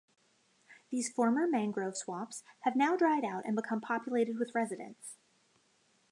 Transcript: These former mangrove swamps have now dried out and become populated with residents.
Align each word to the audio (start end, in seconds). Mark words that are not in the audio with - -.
These 0.89 1.13
former 1.13 1.45
mangrove 1.45 1.95
swamps 1.95 2.43
have 2.61 2.75
now 2.75 2.95
dried 2.97 3.23
out 3.23 3.45
and 3.45 3.55
become 3.55 3.81
populated 3.81 4.39
with 4.39 4.55
residents. 4.55 5.17